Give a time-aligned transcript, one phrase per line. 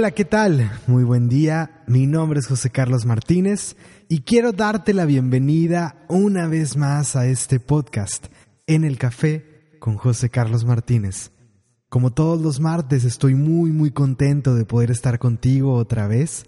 [0.00, 0.72] Hola, ¿qué tal?
[0.86, 1.82] Muy buen día.
[1.86, 3.76] Mi nombre es José Carlos Martínez
[4.08, 8.28] y quiero darte la bienvenida una vez más a este podcast
[8.66, 11.32] en el café con José Carlos Martínez.
[11.90, 16.46] Como todos los martes estoy muy muy contento de poder estar contigo otra vez.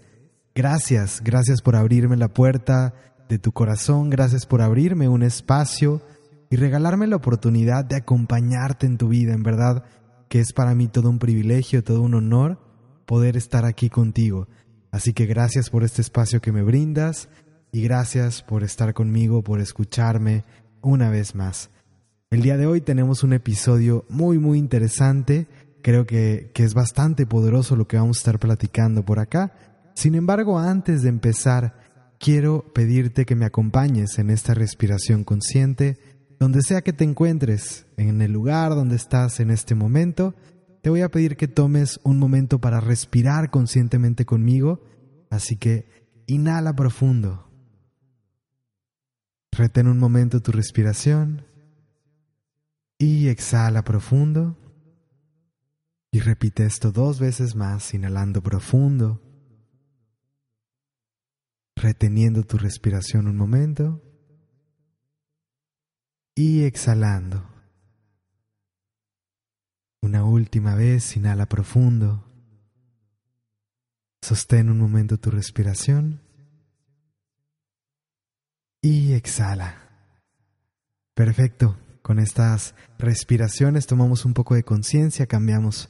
[0.55, 2.95] Gracias, gracias por abrirme la puerta
[3.29, 6.01] de tu corazón, gracias por abrirme un espacio
[6.49, 9.35] y regalarme la oportunidad de acompañarte en tu vida.
[9.35, 9.83] En verdad
[10.27, 12.62] que es para mí todo un privilegio, todo un honor
[13.05, 14.47] poder estar aquí contigo.
[14.91, 17.29] Así que gracias por este espacio que me brindas
[17.71, 20.43] y gracias por estar conmigo, por escucharme
[20.81, 21.71] una vez más.
[22.29, 25.47] El día de hoy tenemos un episodio muy muy interesante,
[25.81, 29.53] creo que, que es bastante poderoso lo que vamos a estar platicando por acá.
[29.95, 31.75] Sin embargo, antes de empezar,
[32.19, 35.97] quiero pedirte que me acompañes en esta respiración consciente,
[36.39, 40.33] donde sea que te encuentres, en el lugar donde estás en este momento,
[40.83, 44.83] te voy a pedir que tomes un momento para respirar conscientemente conmigo,
[45.29, 45.87] así que
[46.27, 47.49] inhala profundo.
[49.53, 51.45] Retén un momento tu respiración
[52.97, 54.57] y exhala profundo.
[56.11, 59.21] Y repite esto dos veces más, inhalando profundo,
[61.77, 64.03] reteniendo tu respiración un momento
[66.35, 67.52] y exhalando.
[70.03, 72.25] Una última vez, inhala profundo.
[74.21, 76.19] Sostén un momento tu respiración.
[78.81, 79.77] Y exhala.
[81.13, 81.77] Perfecto.
[82.01, 85.87] Con estas respiraciones tomamos un poco de conciencia, cambiamos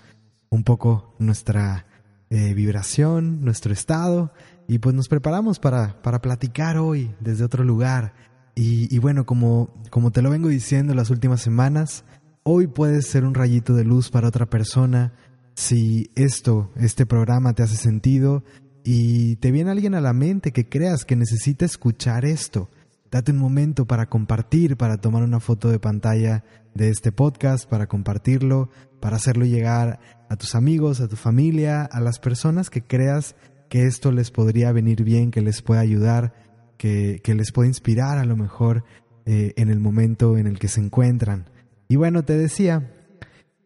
[0.49, 1.87] un poco nuestra
[2.29, 4.31] eh, vibración, nuestro estado
[4.67, 8.13] y pues nos preparamos para, para platicar hoy desde otro lugar.
[8.53, 12.05] Y, y bueno, como, como te lo vengo diciendo las últimas semanas,
[12.45, 15.13] Hoy puedes ser un rayito de luz para otra persona
[15.55, 18.43] si esto, este programa te hace sentido
[18.83, 22.69] y te viene alguien a la mente que creas que necesita escuchar esto.
[23.09, 26.43] Date un momento para compartir, para tomar una foto de pantalla
[26.73, 32.01] de este podcast, para compartirlo, para hacerlo llegar a tus amigos, a tu familia, a
[32.01, 33.37] las personas que creas
[33.69, 36.33] que esto les podría venir bien, que les pueda ayudar,
[36.75, 38.83] que, que les pueda inspirar a lo mejor
[39.25, 41.45] eh, en el momento en el que se encuentran.
[41.93, 42.91] Y bueno, te decía,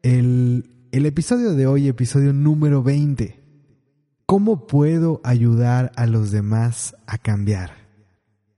[0.01, 3.41] el, el episodio de hoy, episodio número 20,
[4.25, 7.71] ¿cómo puedo ayudar a los demás a cambiar?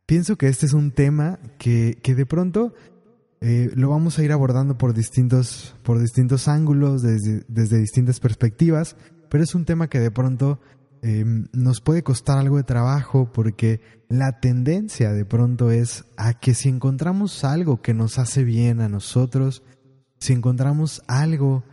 [0.08, 2.74] Pienso que este es un tema que, que de pronto
[3.42, 8.96] eh, lo vamos a ir abordando por distintos, por distintos ángulos, desde, desde distintas perspectivas,
[9.30, 10.60] pero es un tema que de pronto
[11.02, 11.24] eh,
[11.54, 16.70] nos puede costar algo de trabajo porque la tendencia de pronto es a que si
[16.70, 19.64] encontramos algo que nos hace bien a nosotros,
[20.20, 21.64] si encontramos algo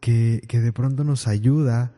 [0.00, 1.94] que, que de pronto nos ayuda,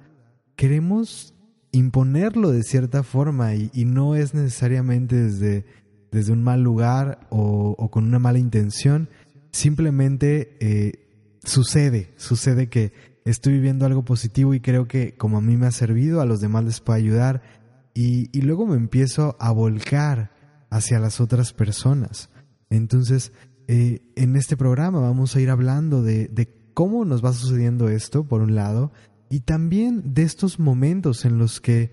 [0.56, 1.34] queremos
[1.72, 5.66] imponerlo de cierta forma y, y no es necesariamente desde,
[6.10, 9.08] desde un mal lugar o, o, con una mala intención,
[9.52, 11.06] simplemente eh,
[11.44, 12.92] sucede, sucede que
[13.30, 16.40] estoy viviendo algo positivo y creo que como a mí me ha servido, a los
[16.40, 17.42] demás les puede ayudar
[17.94, 20.32] y, y luego me empiezo a volcar
[20.70, 22.30] hacia las otras personas.
[22.70, 23.32] Entonces,
[23.66, 28.24] eh, en este programa vamos a ir hablando de, de cómo nos va sucediendo esto,
[28.24, 28.92] por un lado,
[29.30, 31.92] y también de estos momentos en los que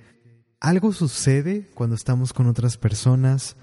[0.60, 3.58] algo sucede cuando estamos con otras personas,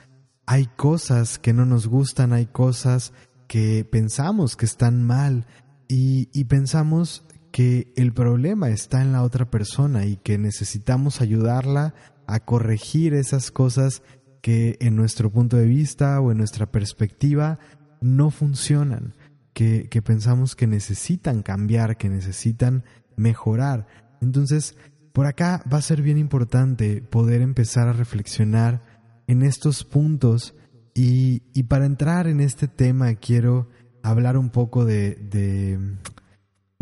[0.47, 3.13] hay cosas que no nos gustan, hay cosas
[3.49, 5.47] que pensamos que están mal
[5.89, 11.95] y, y, pensamos que el problema está en la otra persona y que necesitamos ayudarla
[12.27, 14.03] a corregir esas cosas
[14.41, 17.59] que en nuestro punto de vista o en nuestra perspectiva
[18.01, 19.15] no funcionan,
[19.53, 22.85] que, que pensamos que necesitan cambiar, que necesitan
[23.17, 23.87] mejorar.
[24.21, 24.77] Entonces,
[25.13, 28.83] por acá va a ser bien importante poder empezar a reflexionar
[29.27, 30.55] en estos puntos
[30.95, 33.69] y, y para entrar en este tema quiero
[34.03, 35.79] hablar un poco de, de,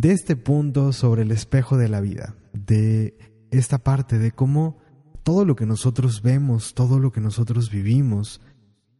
[0.00, 3.19] de este punto sobre el espejo de la vida, de
[3.50, 4.79] esta parte de cómo
[5.23, 8.41] todo lo que nosotros vemos, todo lo que nosotros vivimos,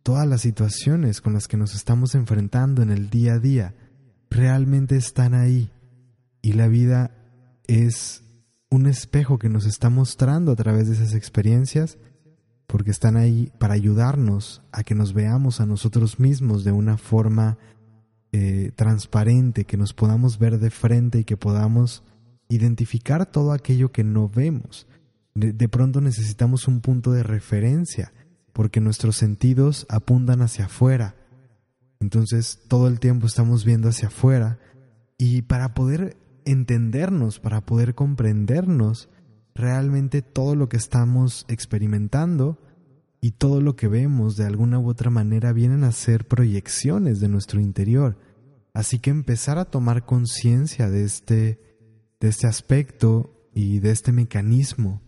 [0.03, 3.75] todas las situaciones con las que nos estamos enfrentando en el día a día,
[4.29, 5.71] realmente están ahí.
[6.43, 7.17] Y la vida
[7.67, 8.23] es
[8.71, 11.97] un espejo que nos está mostrando a través de esas experiencias,
[12.67, 17.57] porque están ahí para ayudarnos a que nos veamos a nosotros mismos de una forma
[18.33, 22.05] eh, transparente, que nos podamos ver de frente y que podamos
[22.49, 24.87] identificar todo aquello que no vemos.
[25.35, 28.13] De, de, pronto necesitamos un punto de referencia,
[28.53, 31.15] porque nuestros sentidos apuntan hacia afuera.
[32.01, 34.59] Entonces todo el tiempo estamos viendo hacia afuera
[35.19, 39.09] y para poder entendernos, para poder comprendernos,
[39.55, 42.59] realmente todo lo que estamos experimentando
[43.21, 47.29] y todo lo que vemos de alguna u otra manera vienen a ser proyecciones de
[47.29, 48.17] nuestro interior.
[48.73, 51.61] Así que empezar a tomar conciencia de este,
[52.21, 55.03] de este aspecto y de este mecanismo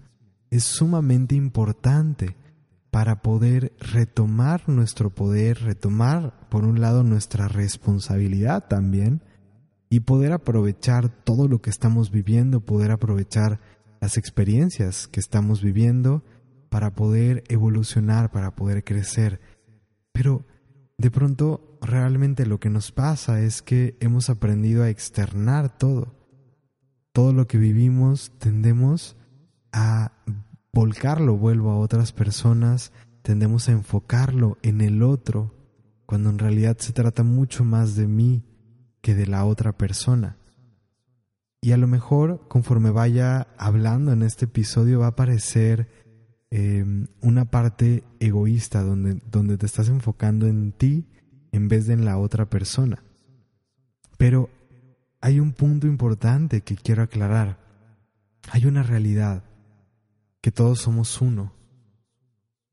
[0.50, 2.37] es sumamente importante
[2.91, 9.23] para poder retomar nuestro poder, retomar por un lado nuestra responsabilidad también
[9.88, 13.61] y poder aprovechar todo lo que estamos viviendo, poder aprovechar
[14.03, 16.23] las experiencias que estamos viviendo
[16.72, 19.42] para poder evolucionar, para poder crecer.
[20.10, 20.46] Pero
[20.96, 26.14] de pronto realmente lo que nos pasa es que hemos aprendido a externar todo.
[27.12, 29.19] Todo lo que vivimos tendemos
[29.70, 30.12] a
[30.72, 32.90] volcarlo, vuelvo a otras personas,
[33.20, 35.54] tendemos a enfocarlo en el otro,
[36.06, 38.46] cuando en realidad se trata mucho más de mí
[39.02, 40.38] que de la otra persona.
[41.60, 46.01] Y a lo mejor, conforme vaya hablando en este episodio, va a aparecer
[46.54, 51.06] em, una parte egoísta donde, donde te estás enfocando en ti
[51.50, 53.02] en vez de en la otra persona.
[54.19, 54.50] Pero
[55.22, 57.58] hay un punto importante que quiero aclarar.
[58.50, 59.44] Hay una realidad
[60.43, 61.54] que todos somos uno.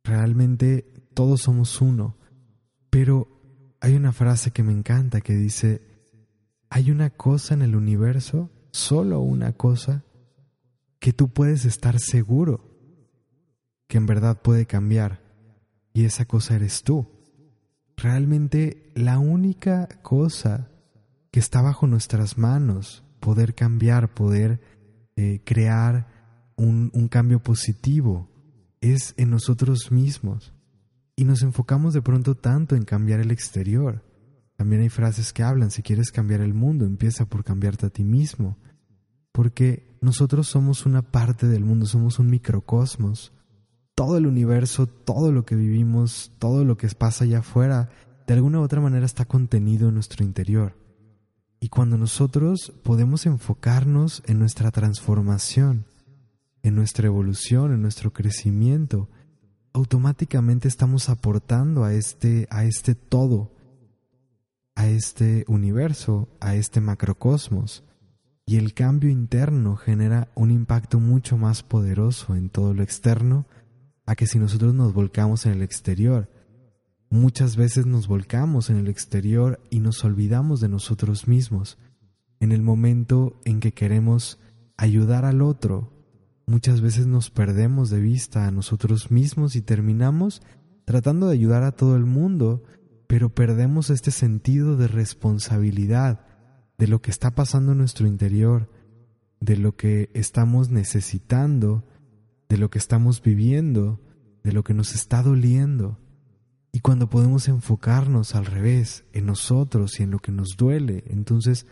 [0.04, 0.82] Realmente
[1.14, 2.18] todos somos uno.
[2.90, 3.30] Pero
[3.80, 5.82] hay una frase que me encanta que dice,
[6.70, 10.04] hay una cosa en el universo, solo una cosa,
[11.00, 12.69] que tú puedes estar seguro
[13.90, 15.20] que en verdad puede cambiar.
[15.92, 17.08] Y esa cosa eres tú.
[17.98, 20.70] Realmente la única cosa
[21.32, 24.62] que está bajo nuestras manos, poder cambiar, poder
[25.18, 26.08] eh, crear
[26.56, 28.30] un, cambio positivo,
[28.80, 30.54] es en nosotros mismos.
[31.16, 34.06] Y nos enfocamos de pronto tanto en cambiar el exterior.
[34.56, 38.04] También hay frases que hablan, si quieres cambiar el mundo, empieza por cambiarte a ti
[38.04, 38.58] mismo.
[39.32, 43.34] Porque nosotros somos una parte del mundo, somos un microcosmos.
[44.00, 47.90] Todo el universo, todo lo que vivimos, todo lo que pasa allá afuera,
[48.26, 50.78] de alguna u otra manera está contenido en nuestro interior.
[51.60, 55.84] Y cuando nosotros podemos enfocarnos en nuestra transformación,
[56.64, 59.10] en nuestra evolución, en nuestro crecimiento,
[59.74, 63.52] automáticamente estamos aportando a este, a este todo,
[64.76, 67.84] a este universo, a este macrocosmos.
[68.46, 73.46] Y el cambio interno genera un impacto mucho más poderoso en todo lo externo
[74.10, 76.30] a que si nosotros nos volcamos en el exterior.
[77.10, 81.78] Muchas veces nos volcamos en el exterior y nos olvidamos de nosotros mismos.
[82.40, 84.40] En el momento en que queremos
[84.78, 85.92] ayudar al otro,
[86.50, 90.42] Muchas veces nos perdemos de vista a nosotros mismos y terminamos
[90.84, 92.64] tratando de ayudar a todo el mundo,
[93.06, 96.26] pero perdemos este sentido de responsabilidad
[96.80, 98.68] de lo que está pasando en nuestro interior,
[99.40, 101.84] de lo que estamos necesitando,
[102.50, 104.02] de lo que estamos viviendo,
[104.44, 106.00] de lo que nos está doliendo.
[106.72, 111.68] Y cuando podemos enfocarnos al revés, en nosotros y en lo que nos duele, entonces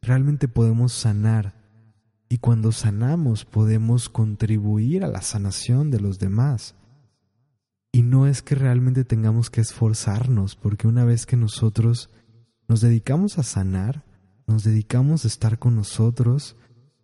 [0.00, 1.62] realmente podemos sanar
[2.28, 6.74] y cuando sanamos podemos contribuir a la sanación de los demás.
[7.92, 12.08] Y no es que realmente tengamos que esforzarnos, porque una vez que nosotros
[12.68, 14.06] nos dedicamos a sanar,
[14.46, 16.56] nos dedicamos a estar con nosotros,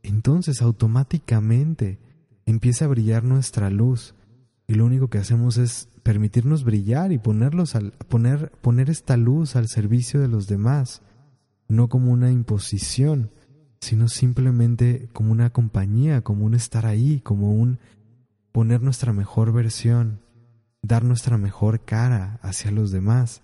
[0.02, 1.98] entonces automáticamente
[2.50, 4.14] empieza a brillar nuestra luz
[4.66, 9.54] y lo único que hacemos es permitirnos brillar y ponerlos al, poner, poner esta luz
[9.54, 11.02] al servicio de los demás,
[11.68, 13.30] no como una imposición,
[13.80, 17.78] sino simplemente como una compañía, como un estar ahí, como un
[18.50, 20.20] poner nuestra mejor versión,
[20.82, 23.42] dar nuestra mejor cara hacia los demás.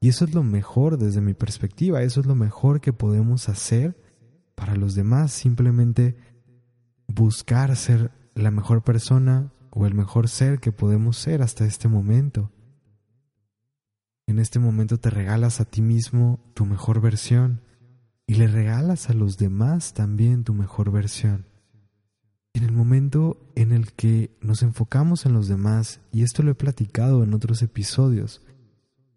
[0.00, 3.96] Y eso es lo mejor desde mi perspectiva, eso es lo mejor que podemos hacer
[4.54, 6.16] para los demás, simplemente
[7.06, 12.52] buscar ser la mejor persona o el mejor ser que podemos ser hasta este momento.
[14.26, 17.62] En este momento te regalas a ti mismo tu mejor versión
[18.26, 21.46] y le regalas a los demás también tu mejor versión.
[22.52, 26.54] En el momento en el que nos enfocamos en los demás, y esto lo he
[26.54, 28.42] platicado en otros episodios,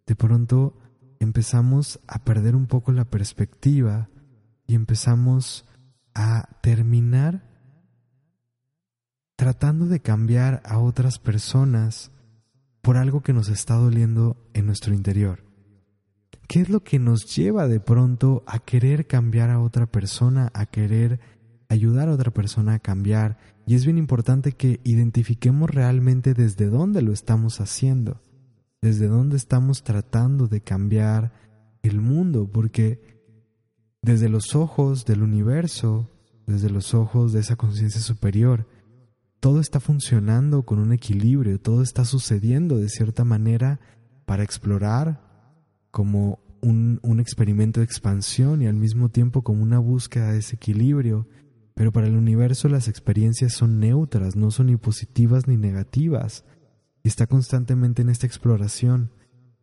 [0.06, 0.78] de pronto
[1.20, 4.10] empezamos a perder un poco la perspectiva
[4.66, 5.66] y empezamos
[6.14, 7.49] a terminar
[9.40, 12.12] tratando de cambiar a otras personas
[12.82, 15.46] por algo que nos está doliendo en nuestro interior.
[16.50, 20.66] ¿Qué es lo que nos lleva de pronto a querer cambiar a otra persona, a
[20.66, 21.22] querer
[21.70, 23.38] ayudar a otra persona a cambiar?
[23.66, 28.20] Y es bien importante que identifiquemos realmente desde dónde lo estamos haciendo,
[28.82, 31.32] desde dónde estamos tratando de cambiar
[31.82, 33.24] el mundo, porque
[34.02, 36.10] desde los ojos del universo,
[36.46, 38.68] desde los ojos de esa conciencia superior,
[39.40, 43.80] todo está funcionando con un equilibrio, todo está sucediendo de cierta manera
[44.26, 45.22] para explorar
[45.92, 50.58] como un, un, experimento de expansión y al mismo tiempo como una búsqueda de ese
[50.58, 51.28] equilibrio.
[51.74, 56.44] Pero para el universo las experiencias son neutras, no son ni positivas ni negativas.
[57.04, 59.12] Y está constantemente en esta exploración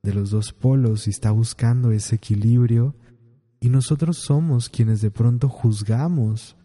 [0.02, 2.95] de los dos polos y está buscando ese equilibrio.
[3.61, 6.56] Y nosotros somos quienes de pronto juzgamos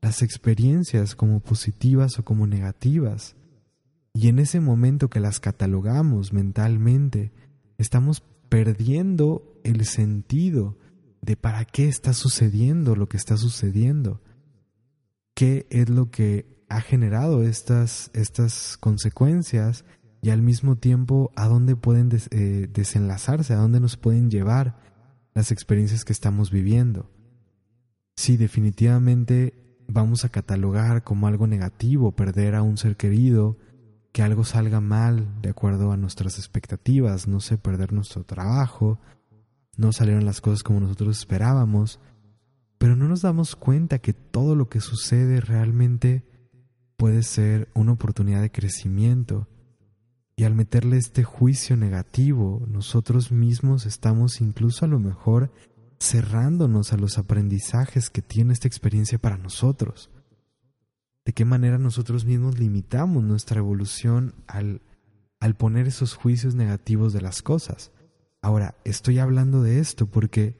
[0.00, 3.36] las experiencias como positivas o como negativas.
[4.14, 7.32] Y en ese momento que las catalogamos mentalmente,
[7.78, 10.76] estamos perdiendo el sentido
[11.20, 14.20] de para qué está sucediendo lo que está sucediendo.
[15.34, 19.84] ¿Qué es lo que ha generado estas, estas consecuencias
[20.20, 24.80] y al mismo tiempo a dónde pueden eh, desenlazarse, a dónde nos pueden llevar
[25.34, 27.10] las experiencias que estamos viviendo?
[28.16, 33.56] Sí, definitivamente vamos a catalogar como algo negativo perder a un ser querido,
[34.12, 39.00] que algo salga mal de acuerdo a nuestras expectativas, no sé, perder nuestro trabajo,
[39.76, 42.00] no salieron las cosas como nosotros esperábamos,
[42.78, 46.24] pero no nos damos cuenta que todo lo que sucede realmente
[46.96, 49.48] puede ser una oportunidad de crecimiento.
[50.36, 55.50] Y al meterle este juicio negativo, nosotros mismos estamos incluso a lo mejor
[56.00, 60.10] cerrándonos a los aprendizajes que tiene esta experiencia para nosotros.
[61.24, 64.80] De qué manera nosotros mismos limitamos nuestra evolución al,
[65.40, 67.90] al poner esos juicios negativos de las cosas.
[68.40, 70.56] Ahora, estoy hablando de esto porque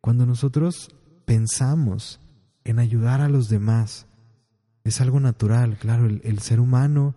[0.00, 2.20] cuando nosotros pensamos
[2.64, 4.06] en ayudar a los demás,
[4.84, 7.14] es algo natural, claro, el, ser humano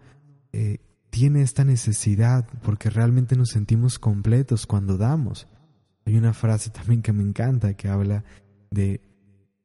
[0.52, 5.48] eh, tiene esta necesidad porque realmente nos sentimos completos cuando damos.
[6.06, 8.24] Hay una frase también que me encanta que habla
[8.70, 9.02] de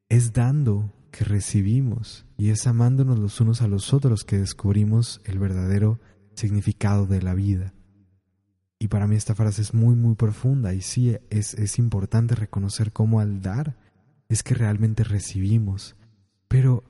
[0.08, 5.38] es dando que recibimos y es amándonos los unos a los otros que descubrimos el
[5.38, 6.00] verdadero
[6.34, 7.72] significado de la vida.
[8.78, 12.92] Y para mí esta frase es muy muy profunda y sí es, es importante reconocer
[12.92, 13.76] cómo al dar
[14.28, 15.96] es que realmente recibimos.
[16.48, 16.84] Pero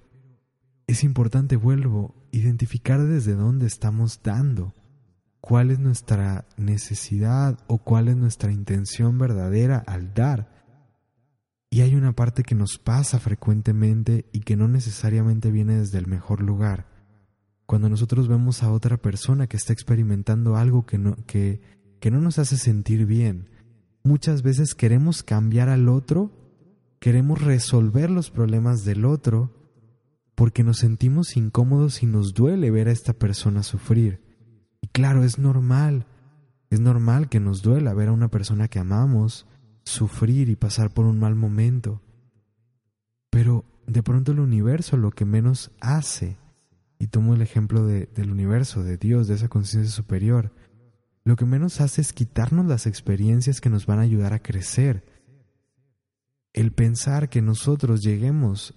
[0.86, 4.74] es importante, vuelvo, identificar desde dónde estamos dando
[5.46, 10.50] cuál es nuestra necesidad o cuál es nuestra intención verdadera al dar.
[11.70, 16.08] Y hay una parte que nos pasa frecuentemente y que no necesariamente viene desde el
[16.08, 16.88] mejor lugar.
[17.64, 21.60] Cuando nosotros vemos a otra persona que está experimentando algo que no, que,
[22.00, 23.48] que no nos hace sentir bien,
[24.02, 26.32] muchas veces queremos cambiar al otro,
[26.98, 29.52] queremos resolver los problemas del otro,
[30.34, 34.25] porque nos sentimos incómodos y nos duele ver a esta persona sufrir.
[34.86, 36.06] Y claro, es normal,
[36.70, 39.44] es normal que nos duela ver a una persona que amamos
[39.82, 42.00] sufrir y pasar por un mal momento.
[43.30, 46.36] Pero de pronto el universo lo que menos hace,
[47.00, 50.52] y tomo el ejemplo del universo, de Dios, de esa conciencia superior,
[51.24, 55.04] lo que menos hace es quitarnos las experiencias que nos van a ayudar a crecer.
[56.52, 58.72] El pensar que nosotros lleguemos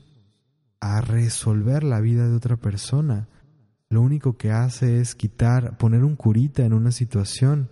[0.80, 3.28] a resolver la vida de otra persona
[3.90, 7.70] lo único que hace es quitar, poner un curita en una situación,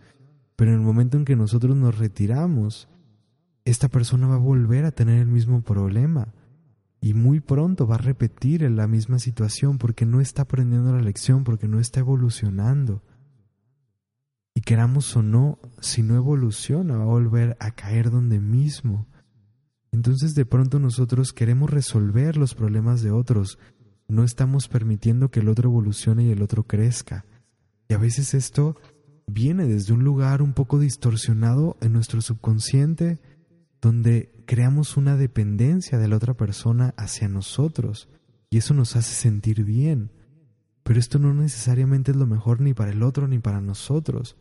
[0.55, 2.89] pero en el momento en que nosotros nos retiramos,
[3.65, 6.33] esta persona va a volver a tener el mismo problema
[6.99, 11.01] y muy pronto va a repetir en la misma situación porque no está aprendiendo la
[11.01, 13.03] lección, porque no está evolucionando.
[14.55, 19.05] Y queramos o no, si no evoluciona, va a volver a caer donde mismo.
[19.91, 23.59] Entonces de pronto nosotros queremos resolver los problemas de otros,
[24.07, 27.25] no estamos permitiendo que el otro evolucione y el otro crezca.
[27.89, 28.77] Y a veces esto
[29.27, 33.19] viene desde un lugar un poco distorsionado en nuestro subconsciente,
[33.81, 38.09] donde creamos una dependencia de la otra persona hacia nosotros,
[38.49, 40.11] y eso nos hace sentir bien.
[40.83, 44.37] Pero esto no necesariamente es lo mejor ni para el otro ni para nosotros.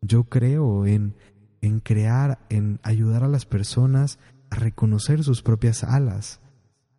[0.00, 1.16] Yo creo en,
[1.60, 4.20] en crear, en ayudar a las personas
[4.50, 6.40] a reconocer sus propias alas,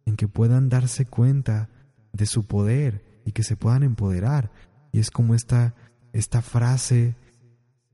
[0.05, 1.69] en que puedan darse cuenta
[2.13, 4.51] de su poder y que se puedan empoderar.
[4.91, 5.75] Y es como esta,
[6.13, 7.15] esta frase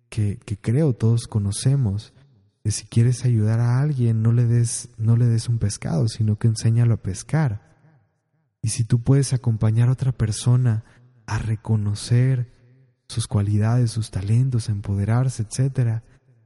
[0.09, 2.13] que, que creo todos conocemos,
[2.63, 6.37] de si quieres ayudar a alguien, no le des, no le des un pescado, sino
[6.37, 7.61] que enséñalo a pescar.
[8.61, 10.83] Y si tú puedes acompañar a otra persona
[11.27, 12.51] a reconocer
[13.07, 16.01] sus cualidades, sus talentos, a empoderarse, etc.,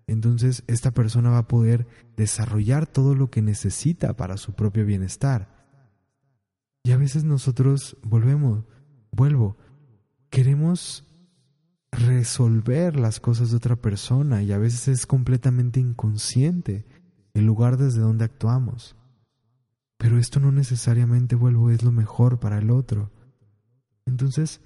[0.08, 5.59] entonces esta persona va a poder desarrollar todo lo que necesita para su propio bienestar.
[6.84, 8.64] Y a veces nosotros volvemos,
[9.12, 9.58] vuelvo,
[10.30, 11.06] queremos
[11.92, 16.86] resolver las cosas de otra persona y a veces es completamente inconsciente
[17.34, 18.96] el lugar desde donde actuamos.
[19.98, 23.12] Pero esto no necesariamente, vuelvo, es lo mejor para el otro.
[24.06, 24.62] Entonces,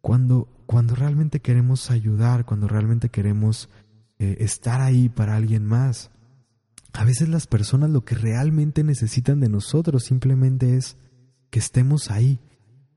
[0.00, 3.70] cuando, cuando realmente queremos ayudar, cuando realmente queremos
[4.18, 6.10] eh, estar ahí para alguien más.
[6.92, 10.96] A veces las personas lo que realmente necesitan de nosotros simplemente es
[11.54, 12.40] que estemos ahí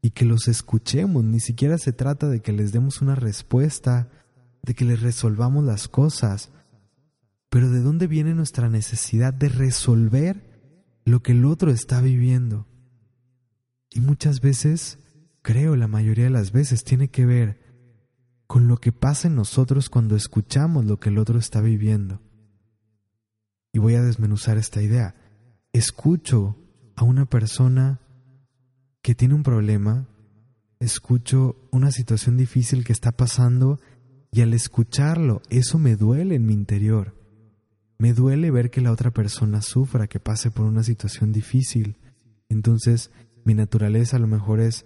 [0.01, 1.23] y que los escuchemos.
[1.23, 4.09] Ni siquiera se trata de que les demos una respuesta,
[4.63, 6.49] de que les resolvamos las cosas.
[7.51, 12.65] Pero ¿de dónde viene nuestra necesidad de resolver lo que el otro está viviendo?
[13.91, 14.97] Y muchas veces,
[15.43, 17.59] creo la mayoría de las veces, tiene que ver
[18.47, 22.23] con lo que pasa en nosotros cuando escuchamos lo que el otro está viviendo.
[23.71, 25.13] Y voy a desmenuzar esta idea.
[25.73, 26.57] Escucho
[26.95, 28.01] a una persona
[29.07, 30.05] que tiene un problema,
[30.81, 33.79] escucho una situación difícil que está pasando
[34.33, 37.15] y al escucharlo, eso me duele en mi interior.
[37.99, 41.95] Me duele ver que la otra persona sufra, que pase por una situación difícil.
[42.49, 43.09] Entonces,
[43.45, 44.85] mi naturaleza a lo mejor es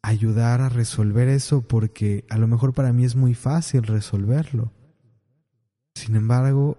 [0.00, 4.70] ayudar a resolver eso porque a lo mejor para mí es muy fácil resolverlo.
[5.96, 6.78] Sin embargo,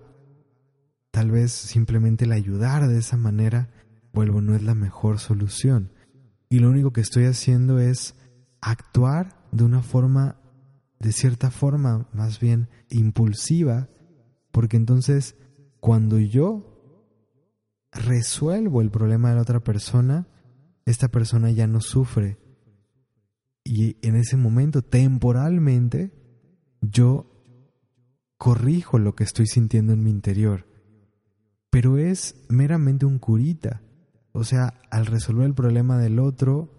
[1.12, 3.68] tal vez simplemente el ayudar de esa manera,
[4.14, 5.92] vuelvo, no es la mejor solución.
[6.50, 8.16] Y lo único que estoy haciendo es
[8.62, 10.38] actuar de una forma,
[11.00, 13.90] de cierta forma, más bien impulsiva,
[14.52, 15.36] porque entonces
[15.80, 16.76] cuando yo
[17.92, 20.28] resuelvo el problema de la otra persona,
[20.86, 22.38] esta persona ya no sufre.
[23.64, 26.12] Y en ese momento, temporalmente,
[26.82, 27.32] yo
[28.38, 30.68] corrijo lo que estoy sintiendo en mi interior.
[31.70, 33.82] Pero es meramente un curita.
[34.36, 36.70] O sea, al resolver el problema del otro,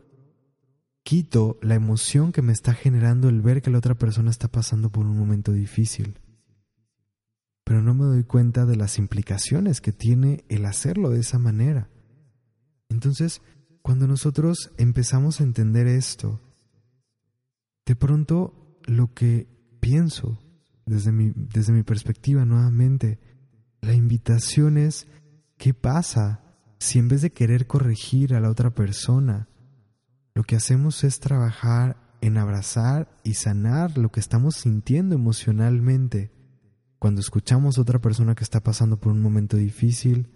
[1.03, 4.91] quito la emoción que me está generando el ver que la otra persona está pasando
[4.91, 6.21] por un momento difícil.
[7.65, 11.89] Pero no me doy cuenta de las implicaciones que tiene el hacerlo de esa manera.
[12.91, 13.41] Entonces,
[13.81, 16.43] cuando nosotros empezamos a entender esto,
[17.87, 19.49] de pronto lo que
[19.81, 20.39] pienso
[20.85, 23.19] desde mi, desde mi perspectiva nuevamente,
[23.81, 25.09] la invitación es,
[25.57, 26.43] ¿qué pasa
[26.79, 29.49] si en vez de querer corregir a la otra persona,
[30.35, 36.33] lo que hacemos es trabajar en abrazar y sanar lo que estamos sintiendo emocionalmente?
[36.99, 40.29] Cuando escuchamos a otra persona que está pasando por un momento difícil,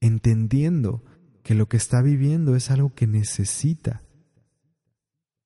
[0.00, 1.04] entendiendo
[1.42, 4.02] que lo que está viviendo es algo que necesita.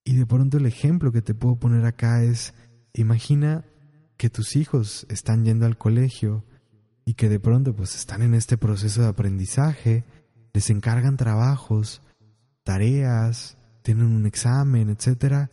[0.04, 2.54] Y de pronto el ejemplo que te puedo poner acá es,
[2.92, 3.64] imagina
[4.16, 6.44] que tus hijos están yendo al colegio
[7.04, 10.04] y que de pronto pues están en este proceso de aprendizaje,
[10.52, 12.02] les encargan trabajos,
[12.64, 15.50] tareas, tienen un examen, etcétera,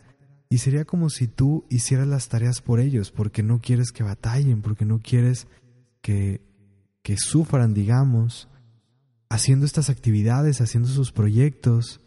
[0.48, 4.62] y sería como si tú hicieras las tareas por ellos, porque no quieres que batallen,
[4.62, 5.46] porque no quieres
[6.02, 6.46] que
[7.06, 8.48] que sufran, digamos,
[9.28, 12.00] haciendo estas actividades, haciendo sus proyectos.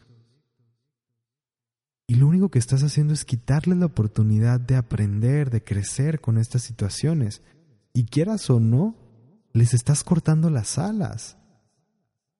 [2.06, 6.38] Y lo único que estás haciendo es quitarles la oportunidad de aprender, de crecer con
[6.38, 7.42] estas situaciones.
[7.94, 8.98] Y quieras o no,
[9.54, 11.38] les estás cortando las alas.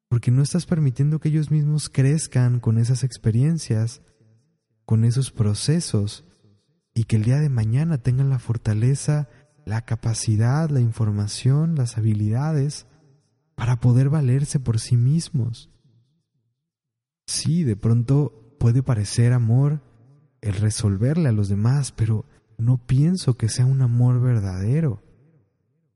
[0.10, 4.02] Porque no estás permitiendo que ellos mismos crezcan con esas experiencias,
[4.86, 6.26] con esos procesos,
[6.94, 9.30] y que el día de mañana tengan la fortaleza,
[9.66, 12.88] la capacidad, la información, las habilidades
[13.56, 15.70] para poder valerse por sí mismos.
[17.28, 19.82] Sí, de pronto puede parecer amor
[20.42, 22.26] el resolverle a los demás, pero
[22.58, 25.04] no pienso que sea un amor verdadero.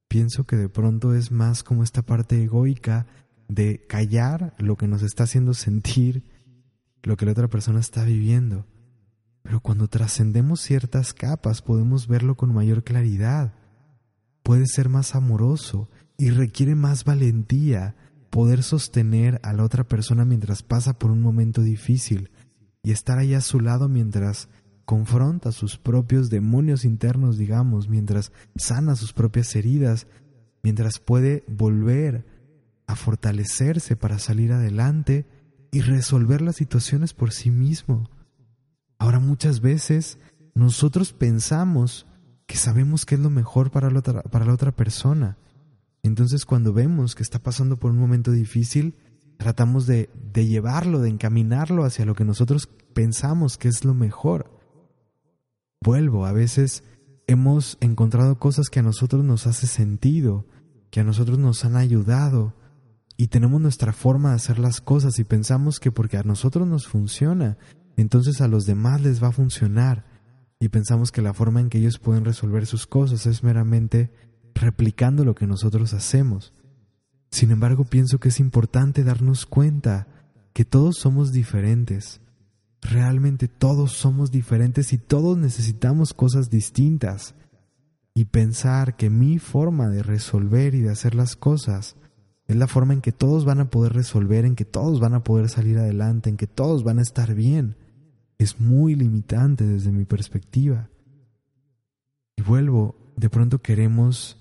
[0.08, 3.08] Pienso que de pronto es más como esta parte egoica
[3.54, 6.24] de callar lo que nos está haciendo sentir
[7.04, 8.66] lo que la otra persona está viviendo.
[9.44, 13.54] Pero cuando trascendemos ciertas capas podemos verlo con mayor claridad.
[14.42, 17.96] Puede ser más amoroso y requiere más valentía
[18.30, 22.32] poder sostener a la otra persona mientras pasa por un momento difícil
[22.82, 24.50] y estar ahí a su lado mientras
[24.86, 30.08] confronta sus propios demonios internos, digamos, mientras sana sus propias heridas,
[30.62, 32.26] mientras puede volver
[32.88, 35.26] a fortalecerse para salir adelante
[35.72, 38.10] y resolver las situaciones por sí mismo.
[38.98, 40.20] Ahora muchas veces
[40.54, 42.06] nosotros pensamos
[42.46, 45.38] que sabemos qué es lo mejor para la otra, para la otra persona,
[46.04, 48.96] entonces cuando vemos que está pasando por un momento difícil,
[49.38, 54.52] tratamos de, de llevarlo, de encaminarlo hacia lo que nosotros pensamos que es lo mejor.
[55.82, 56.84] Vuelvo, a veces
[57.26, 60.46] hemos encontrado cosas que a nosotros nos hace sentido,
[60.92, 62.54] que a nosotros nos han ayudado,
[63.18, 66.88] y tenemos nuestra forma de hacer las cosas y pensamos que porque a nosotros nos
[66.88, 67.58] funciona,
[67.96, 70.06] entonces a los demás les va a funcionar,
[70.64, 74.14] y pensamos que la forma en que ellos pueden resolver sus cosas es meramente
[74.56, 76.54] replicando lo que nosotros hacemos.
[77.32, 80.08] Sin embargo, pienso que es importante darnos cuenta
[80.54, 82.22] que todos somos diferentes,
[82.82, 87.36] realmente todos somos diferentes y todos necesitamos cosas distintas.
[88.16, 91.98] Y pensar que mi forma de resolver y de hacer las cosas
[92.48, 95.24] es la forma en que todos van a poder resolver, en que todos van a
[95.24, 97.78] poder salir adelante, en que todos van a estar bien,
[98.38, 100.90] es muy limitante desde mi perspectiva.
[102.36, 104.38] Y vuelvo, de pronto queremos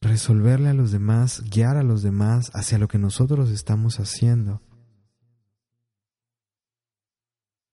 [0.00, 4.62] resolverle a los demás, guiar a los demás hacia lo que nosotros estamos haciendo.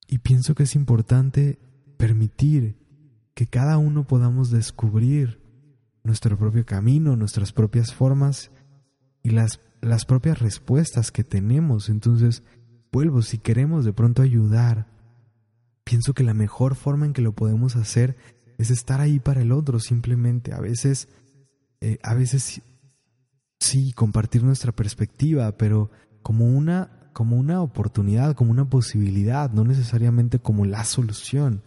[0.07, 1.59] Y pienso que es importante
[1.97, 2.77] permitir
[3.33, 5.41] que cada uno podamos descubrir
[6.03, 8.51] nuestro propio camino, nuestras propias formas
[9.23, 11.89] y las, las propias respuestas que tenemos.
[11.89, 12.43] Entonces,
[12.91, 14.87] vuelvo, si queremos de pronto ayudar,
[15.83, 18.17] pienso que la mejor forma en que lo podemos hacer
[18.57, 20.53] es estar ahí para el otro, simplemente.
[20.53, 21.07] A veces,
[21.81, 22.61] eh, a veces
[23.59, 30.39] sí, compartir nuestra perspectiva, pero como una, como una oportunidad, como una posibilidad, no necesariamente
[30.39, 31.63] como la solución.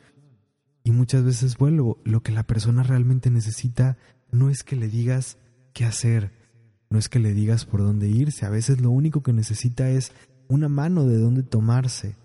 [0.82, 3.98] Y muchas veces vuelvo, lo que la persona realmente necesita
[4.32, 5.38] no es que le digas
[5.72, 6.32] qué hacer,
[6.90, 10.12] no es que le digas por dónde irse, a veces lo único que necesita es
[10.48, 12.16] una mano de dónde tomarse,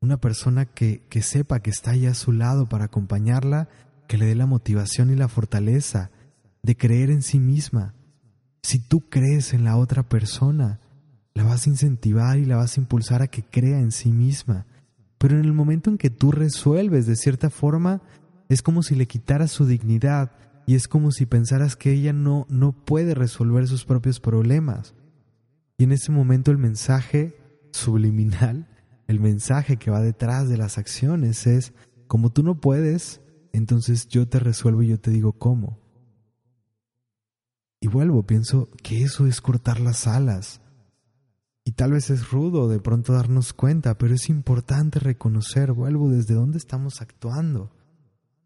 [0.00, 3.68] una persona que, que sepa que está ahí a su lado para acompañarla,
[4.08, 6.10] que le dé la motivación y la fortaleza
[6.62, 7.94] de creer en sí misma.
[8.62, 10.80] Si tú crees en la otra persona,
[11.34, 14.66] la vas a incentivar y la vas a impulsar a que crea en sí misma.
[15.18, 18.00] Pero en el momento en que tú resuelves de cierta forma,
[18.48, 20.32] es como si le quitaras su dignidad,
[20.66, 24.94] y es como si pensaras que ella no, no puede resolver sus propios problemas.
[25.76, 27.36] Y en ese momento el mensaje
[27.72, 28.68] subliminal,
[29.06, 31.74] el mensaje que va detrás de las acciones es,
[32.06, 33.20] como tú no puedes,
[33.52, 35.78] entonces yo te resuelvo y yo te digo cómo.
[37.80, 40.62] Y vuelvo, pienso que eso es cortar las alas.
[41.64, 46.34] Y tal vez es rudo de pronto darnos cuenta, pero es importante reconocer, vuelvo, desde
[46.34, 47.70] dónde estamos actuando.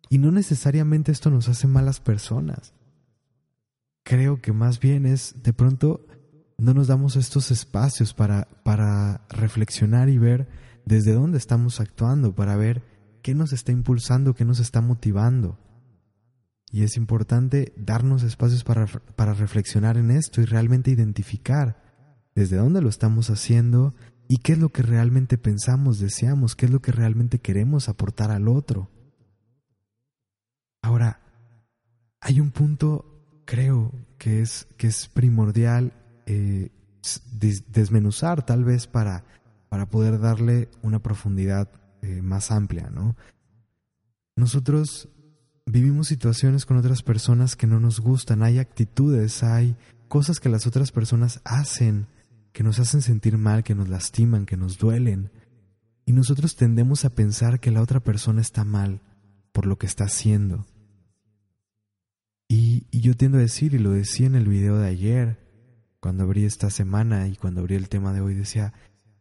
[0.08, 2.72] Y no necesariamente esto nos hace malas personas.
[4.04, 6.06] Creo que más bien es, de pronto,
[6.56, 10.48] no nos damos estos espacios para, para reflexionar y ver
[10.86, 12.82] desde dónde estamos actuando, para ver
[13.22, 15.58] qué nos está impulsando, qué nos está motivando.
[16.70, 21.82] Y es importante darnos espacios para, para reflexionar en esto y realmente identificar
[22.34, 23.94] desde dónde lo estamos haciendo
[24.28, 28.30] y qué es lo que realmente pensamos, deseamos, qué es lo que realmente queremos aportar
[28.30, 28.90] al otro.
[30.88, 31.20] Ahora,
[32.18, 33.04] hay un punto,
[33.44, 35.92] creo, que es, que es primordial
[36.24, 36.70] eh,
[37.68, 39.22] desmenuzar tal vez para,
[39.68, 41.70] para poder darle una profundidad
[42.00, 43.16] eh, más amplia, ¿no?
[44.34, 45.10] Nosotros
[45.66, 49.76] vivimos situaciones con otras personas que no nos gustan, hay actitudes, hay
[50.08, 52.06] cosas que las otras personas hacen
[52.54, 55.32] que nos hacen sentir mal, que nos lastiman, que nos duelen.
[56.06, 59.02] Y nosotros tendemos a pensar que la otra persona está mal
[59.52, 60.64] por lo que está haciendo.
[62.48, 65.38] Y, yo tiendo a decir, y lo decía en el video de ayer,
[66.00, 68.72] cuando abrí esta semana y cuando abrí el tema de hoy, decía,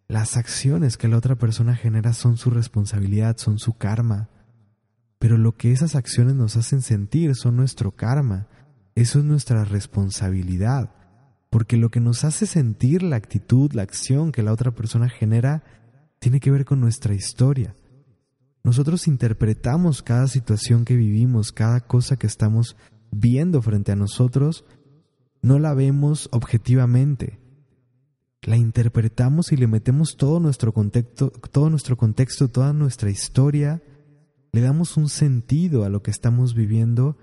[0.07, 4.29] las acciones que la otra persona genera son su responsabilidad, son su karma.
[5.19, 8.47] Pero lo que esas acciones nos hacen sentir son nuestro karma.
[8.95, 10.93] Eso es nuestra responsabilidad.
[11.49, 15.63] Porque lo que nos hace sentir la actitud, la acción que la otra persona genera,
[16.19, 17.75] tiene que ver con nuestra historia.
[18.63, 22.75] Nosotros interpretamos cada situación que vivimos, cada cosa que estamos
[23.11, 24.65] viendo frente a nosotros,
[25.41, 27.39] no la vemos objetivamente.
[28.41, 33.81] La interpretamos y le metemos todo nuestro contexto, todo nuestro contexto, toda nuestra historia,
[34.51, 37.17] le damos un sentido a lo que estamos viviendo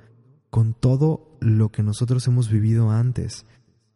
[0.51, 3.47] con todo lo que nosotros hemos vivido antes.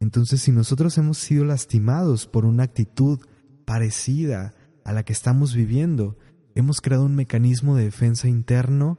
[0.00, 3.20] Entonces, si nosotros hemos sido lastimados por una actitud
[3.64, 6.16] parecida a la que estamos viviendo,
[6.54, 8.98] hemos creado un mecanismo de defensa interno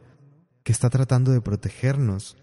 [0.63, 2.37] que está tratando de protegernos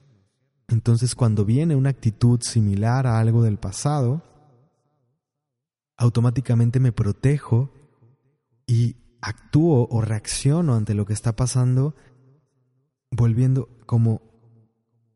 [0.68, 4.22] entonces cuando viene una actitud similar a algo del pasado,
[5.96, 7.72] automáticamente me protejo
[8.66, 11.94] y actúo o reacciono ante lo que está pasando,
[13.11, 14.22] volviendo como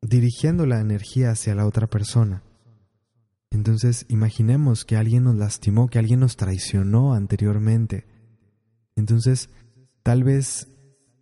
[0.03, 2.43] dirigiendo la energía hacia la otra persona.
[3.51, 8.07] Entonces imaginemos que alguien nos lastimó, que alguien nos traicionó anteriormente.
[8.95, 9.51] Entonces,
[10.03, 10.69] tal vez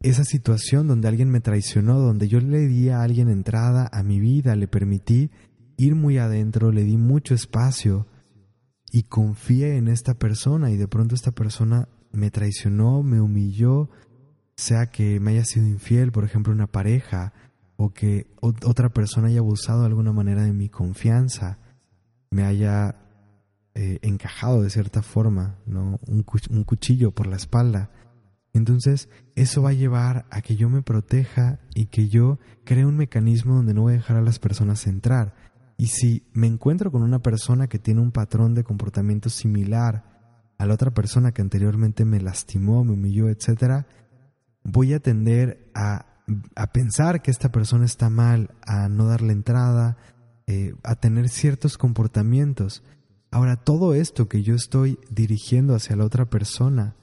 [0.01, 4.21] esa situación donde alguien me traicionó, donde yo le di a alguien entrada a mi
[4.21, 5.31] vida, le permití
[5.77, 8.07] ir muy adentro, le di mucho espacio
[8.93, 13.91] y confié en esta persona y de pronto esta persona me traicionó, me humilló,
[14.57, 17.33] sea que me haya sido infiel, por ejemplo, una pareja,
[17.77, 21.59] o que otra persona haya abusado de alguna manera de mi confianza,
[22.31, 22.97] me haya
[23.75, 26.01] eh, encajado de cierta forma, ¿no?
[26.09, 27.91] un cuchillo por la espalda
[28.53, 32.97] Entonces, eso va a llevar a que yo me proteja y que yo cree un
[32.97, 35.35] mecanismo donde no voy a dejar a las personas entrar.
[35.77, 40.05] Y si me encuentro con una persona que tiene un patrón de comportamiento similar
[40.59, 43.85] a la otra persona que anteriormente me lastimó, me humilló, etc.,
[44.65, 46.07] voy a tender a,
[46.57, 49.97] a pensar que esta persona está mal, a no darle entrada,
[50.49, 52.83] eh, a tener ciertos comportamientos.
[53.31, 56.97] Ahora, todo esto que yo estoy dirigiendo hacia la otra persona,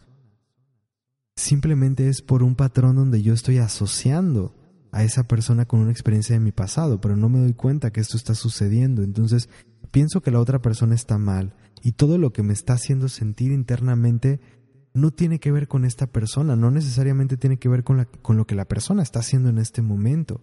[1.35, 4.55] simplemente es por un patrón donde yo estoy asociando
[4.91, 7.99] a esa persona con una experiencia de mi pasado, pero no me doy cuenta que
[7.99, 9.03] esto está sucediendo.
[9.03, 9.49] Entonces,
[9.91, 13.51] pienso que la otra persona está mal y todo lo que me está haciendo sentir
[13.51, 14.39] internamente
[14.93, 18.47] no tiene que ver con esta persona, no necesariamente tiene que ver con, con lo
[18.47, 20.41] que la persona está haciendo en este momento.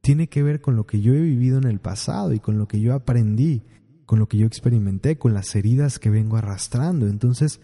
[0.00, 2.66] Tiene que ver con lo que yo he vivido en el pasado y con lo
[2.66, 3.62] que yo aprendí,
[4.06, 7.06] con lo que yo experimenté, con las heridas que vengo arrastrando.
[7.06, 7.60] Entonces,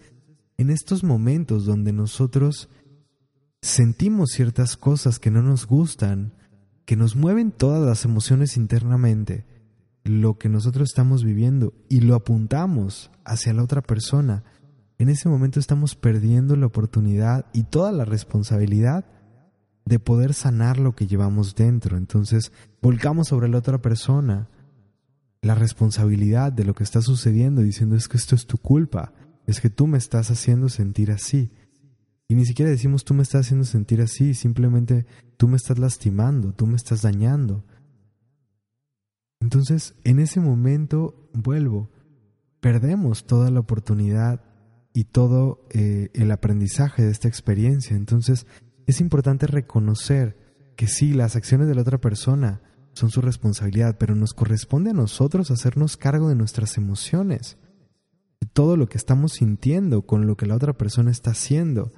[0.57, 2.69] en estos momentos donde nosotros
[3.61, 6.33] sentimos ciertas cosas que no nos gustan,
[6.85, 9.45] que nos mueven todas las emociones internamente,
[10.03, 14.43] lo que nosotros estamos viviendo y lo apuntamos hacia la otra persona,
[14.97, 19.05] en ese momento estamos perdiendo la oportunidad y toda la responsabilidad
[19.85, 21.97] de poder sanar lo que llevamos dentro.
[21.97, 24.49] Entonces, volcamos sobre la otra persona
[25.41, 29.13] la responsabilidad de lo que está sucediendo diciendo es que esto es tu culpa,
[29.47, 31.49] es que tú me estás haciendo sentir así.
[32.27, 35.05] Y ni siquiera decimos tú me estás haciendo sentir así, simplemente
[35.37, 37.63] tú me estás lastimando, tú me estás dañando.
[39.39, 41.89] Entonces, en ese momento, vuelvo,
[42.59, 44.43] perdemos toda la oportunidad
[44.93, 47.95] y todo eh, el aprendizaje de esta experiencia.
[47.95, 48.45] Entonces,
[48.85, 50.37] es importante reconocer
[50.75, 54.93] que sí, las acciones de la otra persona son su responsabilidad, pero nos corresponde a
[54.93, 57.57] nosotros hacernos cargo de nuestras emociones
[58.45, 61.91] todo lo que estamos sintiendo con lo que la otra persona está haciendo.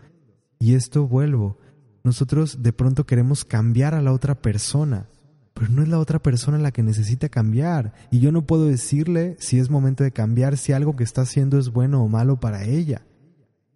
[0.60, 1.58] Y esto vuelvo,
[2.04, 5.10] nosotros de pronto queremos cambiar a la otra persona,
[5.54, 7.94] pero no es la otra persona la que necesita cambiar.
[8.12, 11.60] Y yo no puedo decirle si es momento de cambiar, si algo que está haciendo
[11.60, 13.06] es bueno o malo para ella.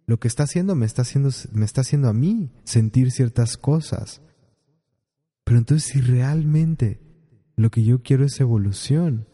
[0.06, 4.20] Lo que está haciendo me está haciendo, me está haciendo a mí sentir ciertas cosas.
[5.44, 7.00] Pero entonces si realmente
[7.56, 9.26] lo que yo quiero es evolución,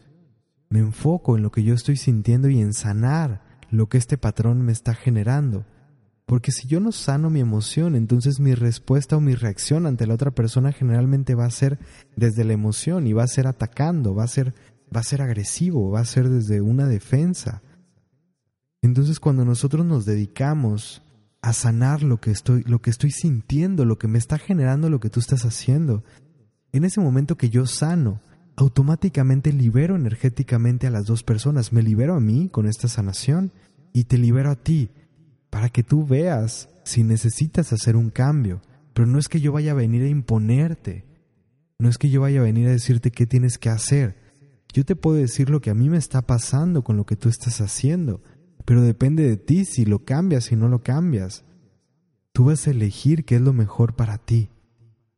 [0.71, 4.61] me enfoco en lo que yo estoy sintiendo y en sanar lo que este patrón
[4.61, 5.65] me está generando.
[6.25, 10.13] Porque si yo no sano mi emoción, entonces mi respuesta o mi reacción ante la
[10.13, 11.77] otra persona generalmente va a ser
[12.15, 14.53] desde la emoción y va a ser atacando, va a ser,
[14.95, 17.61] va a ser agresivo, va a ser desde una defensa.
[18.81, 21.01] Entonces cuando nosotros nos dedicamos
[21.41, 25.01] a sanar lo que estoy, lo que estoy sintiendo, lo que me está generando lo
[25.01, 26.05] que tú estás haciendo,
[26.71, 28.21] en ese momento que yo sano,
[28.55, 31.73] automáticamente libero energéticamente a las dos personas.
[31.73, 33.51] Me libero a mí con esta sanación
[33.93, 34.89] y te libero a ti
[35.49, 38.61] para que tú veas si necesitas hacer un cambio.
[38.93, 41.05] Pero no es que yo vaya a venir a imponerte.
[41.79, 44.15] No es que yo vaya a venir a decirte qué tienes que hacer.
[44.73, 47.27] Yo te puedo decir lo que a mí me está pasando con lo que tú
[47.27, 48.21] estás haciendo,
[48.65, 51.43] pero depende de ti si lo cambias y no lo cambias.
[52.31, 54.49] Tú vas a elegir qué es lo mejor para ti.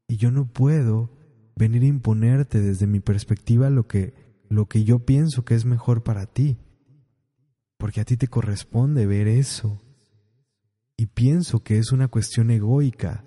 [0.08, 1.12] Y yo no puedo
[1.56, 4.14] venir a imponerte desde mi perspectiva lo que,
[4.50, 6.58] lo que yo pienso que es mejor para ti.
[7.78, 9.82] Porque a ti te corresponde ver eso.
[10.96, 13.26] Y pienso que es una cuestión egoica.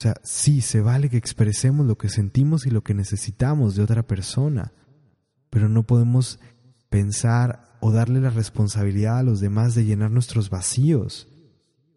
[0.00, 3.82] O sea, sí, se vale que expresemos lo que sentimos y lo que necesitamos de
[3.82, 4.72] otra persona,
[5.48, 6.40] pero no podemos
[6.90, 11.28] pensar o darle la responsabilidad a los demás de llenar nuestros vacíos.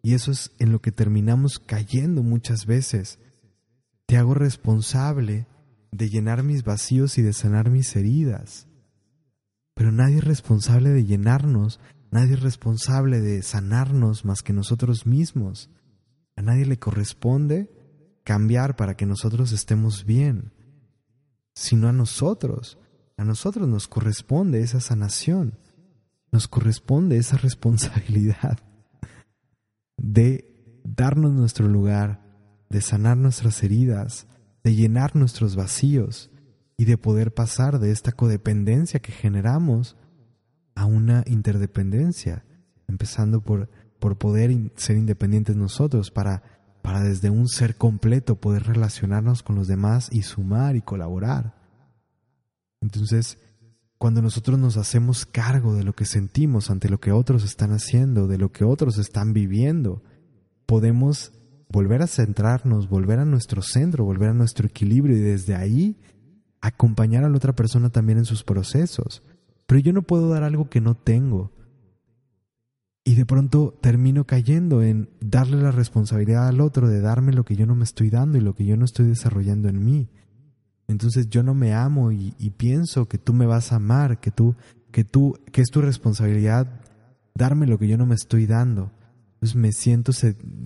[0.02, 3.18] Y eso es en lo que terminamos cayendo muchas veces
[4.06, 5.46] te hago responsable
[5.90, 8.68] de llenar mis vacíos y de sanar mis heridas.
[9.74, 15.70] Pero nadie es responsable de llenarnos, nadie es responsable de sanarnos más que nosotros mismos.
[16.36, 17.70] A nadie le corresponde
[18.24, 20.52] cambiar para que nosotros estemos bien,
[21.54, 22.78] sino a nosotros.
[23.16, 25.58] A nosotros nos corresponde esa sanación,
[26.32, 28.58] nos corresponde esa responsabilidad
[29.96, 32.25] de darnos nuestro lugar,
[32.68, 34.26] de sanar nuestras heridas,
[34.64, 36.30] de llenar nuestros vacíos
[36.76, 39.96] y de poder pasar de esta codependencia que generamos
[40.74, 42.44] a una interdependencia,
[42.88, 46.42] empezando por, por poder ser independientes nosotros para,
[46.82, 51.54] para desde un ser completo poder relacionarnos con los demás y sumar y colaborar.
[52.80, 53.38] Entonces,
[53.98, 58.26] cuando nosotros nos hacemos cargo de lo que sentimos ante lo que otros están haciendo,
[58.26, 60.02] de lo que otros están viviendo,
[60.66, 61.32] podemos
[61.68, 65.96] volver a centrarnos, volver a nuestro centro, volver a nuestro equilibrio y desde ahí
[66.60, 69.22] acompañar a la otra persona también en sus procesos.
[69.66, 71.52] Pero yo no puedo dar algo que no tengo.
[73.08, 77.54] y de pronto termino cayendo en darle la responsabilidad al otro de darme lo que
[77.54, 80.08] yo no me estoy dando y lo que yo no estoy desarrollando en mí.
[80.88, 84.54] Entonces yo no me amo y, pienso que tú me vas a amar, que tú,
[84.92, 86.80] que tú, que es tu responsabilidad
[87.34, 88.92] darme lo que yo no me estoy dando.
[89.34, 90.12] Entonces me siento,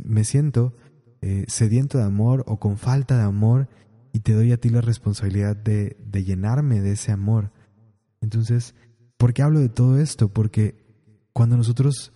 [0.05, 0.75] me siento
[1.23, 3.69] eh, sediento de amor o con falta de amor
[4.13, 7.53] y te doy a ti la responsabilidad de, de llenarme de ese amor.
[8.21, 8.75] Entonces,
[9.17, 10.29] ¿por qué hablo de todo esto?
[10.29, 10.85] Porque
[11.33, 12.13] cuando nosotros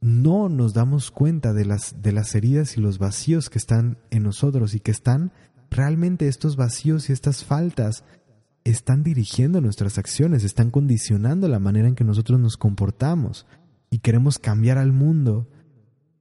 [0.00, 4.22] no nos damos cuenta de las, de las heridas y los vacíos que están en
[4.22, 5.32] nosotros y que están
[5.70, 8.04] realmente estos vacíos y estas faltas
[8.64, 13.46] están dirigiendo nuestras acciones, están condicionando la manera en que nosotros nos comportamos
[13.90, 15.48] y queremos cambiar al mundo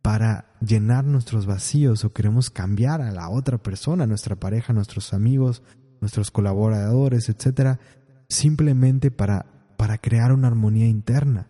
[0.07, 5.63] para llenar nuestros vacíos o queremos cambiar a la otra persona, nuestra pareja, nuestros amigos,
[5.99, 7.81] nuestros colaboradores, etcétera,
[8.29, 11.49] simplemente para, para crear una armonía interna.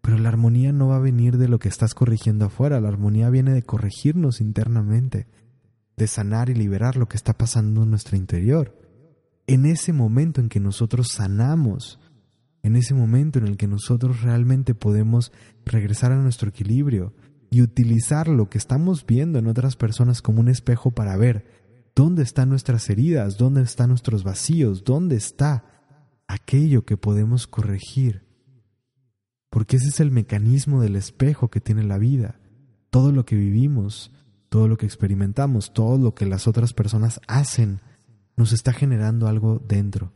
[0.00, 3.30] Pero la armonía no va a venir de lo que estás corrigiendo afuera, la armonía
[3.30, 5.26] viene de corregirnos internamente,
[5.96, 8.78] de sanar y liberar lo que está pasando en nuestro interior.
[9.48, 11.98] En ese momento en que nosotros sanamos,
[12.62, 15.32] en ese momento en el que nosotros realmente podemos
[15.64, 17.12] regresar a nuestro equilibrio
[17.50, 21.46] y utilizar lo que estamos viendo en otras personas como un espejo para ver
[21.94, 25.64] dónde están nuestras heridas, dónde están nuestros vacíos, dónde está
[26.26, 28.28] aquello que podemos corregir
[29.50, 32.38] porque ese es el mecanismo del espejo que tiene la vida.
[32.90, 34.12] Todo lo que vivimos,
[34.48, 37.80] todo lo que experimentamos, todo lo que las otras personas hacen,
[38.36, 40.12] nos está generando algo dentro.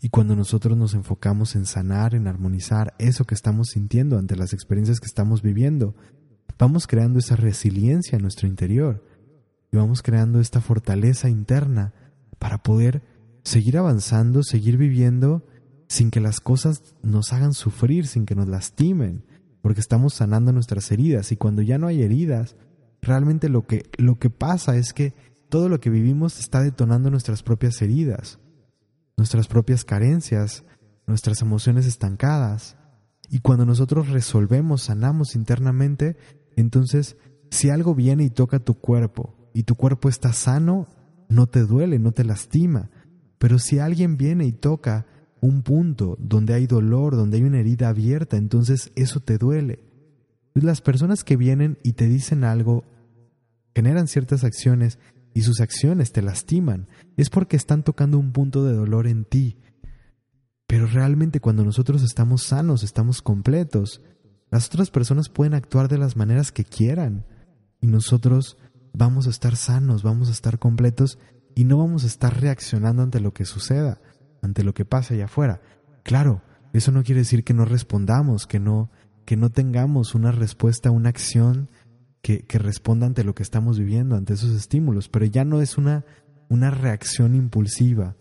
[0.00, 4.52] Y cuando nosotros nos enfocamos en sanar, en armonizar eso que estamos sintiendo ante las
[4.52, 5.94] experiencias que estamos viviendo,
[6.58, 9.04] vamos creando esa resiliencia en nuestro interior
[9.70, 11.92] y vamos creando esta fortaleza interna
[12.38, 13.02] para poder
[13.44, 15.46] seguir avanzando, seguir viviendo
[15.88, 19.24] sin que las cosas nos hagan sufrir, sin que nos lastimen,
[19.60, 22.56] porque estamos sanando nuestras heridas y cuando ya no hay heridas,
[23.00, 25.14] realmente lo que, lo que pasa es que
[25.48, 28.38] todo lo que vivimos está detonando nuestras propias heridas,
[29.16, 30.64] nuestras propias carencias,
[31.06, 32.76] nuestras emociones estancadas.
[33.28, 36.16] Y cuando nosotros resolvemos, sanamos internamente,
[36.56, 37.16] entonces
[37.50, 40.88] si algo viene y toca tu cuerpo y tu cuerpo está sano,
[41.28, 42.90] no te duele, no te lastima.
[43.38, 45.06] Pero si alguien viene y toca
[45.40, 49.84] un punto donde hay dolor, donde hay una herida abierta, entonces eso te duele.
[50.54, 52.84] Las personas que vienen y te dicen algo,
[53.74, 54.98] generan ciertas acciones
[55.34, 59.56] y sus acciones te lastiman, es porque están tocando un punto de dolor en ti.
[60.66, 64.00] Pero realmente cuando nosotros estamos sanos, estamos completos,
[64.52, 67.24] las otras personas pueden actuar de las maneras que quieran
[67.80, 68.56] y nosotros
[68.92, 71.18] vamos a estar sanos, vamos a estar completos
[71.56, 74.00] y no vamos a estar reaccionando ante lo que suceda
[74.42, 75.62] ante lo que pasa allá afuera.
[76.02, 78.90] Claro, eso no quiere decir que no respondamos, que no,
[79.24, 81.70] que no tengamos una respuesta, una acción
[82.20, 85.78] que, que responda ante lo que estamos viviendo, ante esos estímulos, pero ya no es
[85.78, 86.04] una,
[86.48, 88.16] una reacción impulsiva.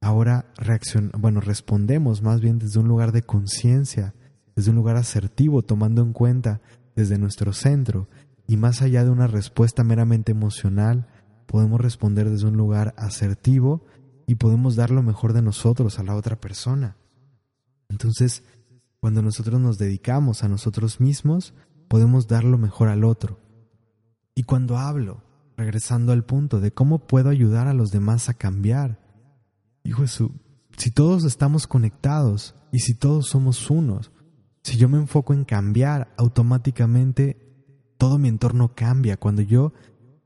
[0.00, 4.14] Ahora reaccion, bueno, respondemos más bien desde un lugar de conciencia,
[4.58, 6.60] desde un lugar asertivo, tomando en cuenta
[6.96, 8.08] desde nuestro centro
[8.48, 11.06] y más allá de una respuesta meramente emocional,
[11.46, 13.86] podemos responder desde un lugar asertivo
[14.26, 16.96] y podemos dar lo mejor de nosotros a la otra persona.
[17.88, 18.42] Entonces,
[18.98, 21.54] cuando nosotros nos dedicamos a nosotros mismos,
[21.86, 23.38] podemos dar lo mejor al otro.
[24.34, 25.22] Y cuando hablo,
[25.56, 28.98] regresando al punto de cómo puedo ayudar a los demás a cambiar,
[29.84, 30.32] hijo Jesús,
[30.76, 34.10] si todos estamos conectados y si todos somos unos,
[34.68, 37.38] si yo me enfoco en cambiar, automáticamente
[37.96, 39.16] todo mi entorno cambia.
[39.16, 39.72] Cuando yo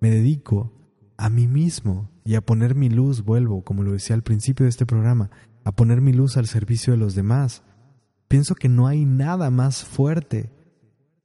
[0.00, 0.72] me dedico
[1.16, 4.70] a mí mismo y a poner mi luz, vuelvo, como lo decía al principio de
[4.70, 5.30] este programa,
[5.64, 7.62] a poner mi luz al servicio de los demás.
[8.26, 10.50] Pienso que no hay nada más fuerte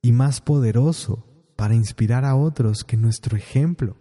[0.04, 3.98] y más poderoso para inspirar a otros que nuestro ejemplo.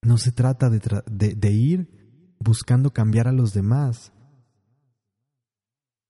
[0.00, 4.12] No se trata de, ir buscando cambiar a los demás.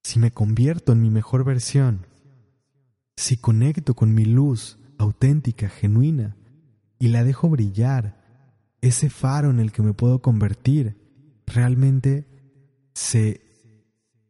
[0.09, 2.07] Si me convierto en mi mejor versión,
[3.19, 6.35] si conecto con mi luz auténtica, genuina,
[6.99, 8.17] y la dejo brillar
[8.81, 10.97] ese faro en el que me puedo convertir
[11.45, 12.27] realmente
[12.95, 13.43] se,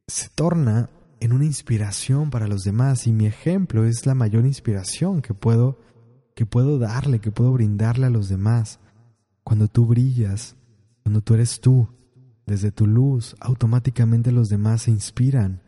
[0.08, 5.22] se torna en una inspiración para los demás y mi ejemplo es la mayor inspiración
[5.22, 5.78] que puedo
[6.34, 8.80] que puedo darle, que puedo brindarle a los demás.
[9.44, 10.56] Cuando tú brillas,
[11.04, 11.86] cuando tú eres tú,
[12.46, 15.67] desde tu luz, automáticamente los demás se inspiran.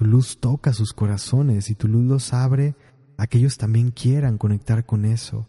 [0.00, 2.74] Tu luz toca sus corazones y tu luz los abre
[3.18, 5.46] a que ellos también quieran conectar con eso.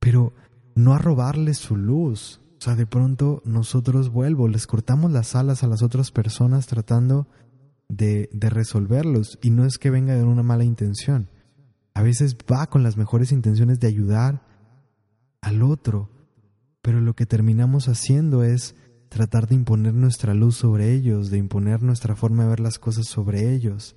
[0.00, 0.32] Pero
[0.74, 2.40] no a robarles su luz.
[2.58, 7.28] O sea, de pronto nosotros vuelvo, les cortamos las alas a las otras personas tratando
[7.88, 9.38] de, de resolverlos.
[9.42, 11.28] Y no es que venga de una mala intención,
[11.94, 14.44] a veces va con las mejores intenciones de ayudar
[15.40, 16.10] al otro,
[16.82, 18.74] pero lo que terminamos haciendo es
[19.12, 23.06] tratar de imponer nuestra luz sobre ellos, de imponer nuestra forma de ver las cosas
[23.06, 23.94] sobre ellos.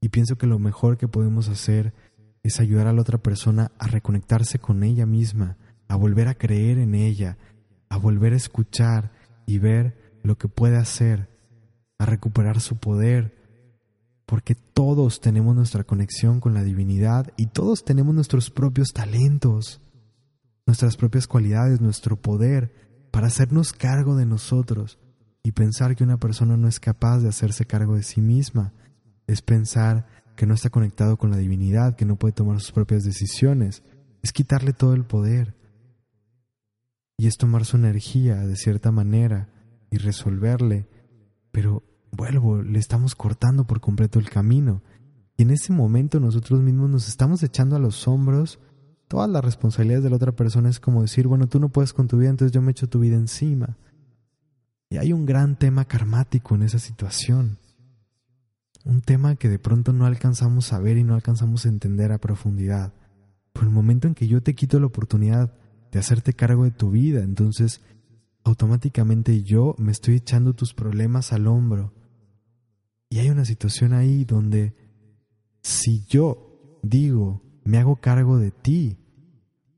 [0.00, 1.94] Y pienso que lo mejor que podemos hacer
[2.42, 5.56] es ayudar a la otra persona a reconectarse con ella misma,
[5.86, 7.38] a volver a creer en ella,
[7.88, 9.12] a volver a escuchar
[9.46, 11.28] y ver lo que puede hacer,
[11.98, 13.36] a recuperar su poder,
[14.26, 19.80] porque todos tenemos nuestra conexión con la divinidad y todos tenemos nuestros propios talentos,
[20.66, 22.83] nuestras propias cualidades, nuestro poder
[23.14, 24.98] para hacernos cargo de nosotros.
[25.44, 28.72] Y pensar que una persona no es capaz de hacerse cargo de sí misma
[29.28, 33.04] es pensar que no está conectado con la divinidad, que no puede tomar sus propias
[33.04, 33.84] decisiones,
[34.20, 35.54] es quitarle todo el poder.
[37.16, 39.48] Y es tomar su energía de cierta manera
[39.92, 40.88] y resolverle,
[41.52, 44.82] pero vuelvo, le estamos cortando por completo el camino.
[45.36, 48.58] Y en ese momento nosotros mismos nos estamos echando a los hombros
[49.08, 50.68] todas las responsabilidades de la otra persona.
[50.68, 53.00] Es como decir, bueno, tú no puedes con tu vida, entonces yo me echo tu
[53.00, 53.76] vida encima.
[54.90, 57.58] Y hay un gran tema karmático en esa situación.
[58.84, 62.18] Un tema que de pronto no alcanzamos a ver y no alcanzamos a entender a
[62.18, 62.92] profundidad.
[63.52, 65.54] Por el momento en que yo te quito la oportunidad
[65.90, 67.80] de hacerte cargo de tu vida, entonces
[68.42, 71.92] automáticamente yo me estoy echando tus problemas al hombro
[73.14, 74.74] y hay una situación ahí donde
[75.62, 78.96] si yo digo, me hago cargo de ti,